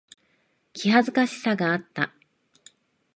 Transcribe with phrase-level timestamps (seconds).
[0.73, 2.11] 気恥ずかしさがあった。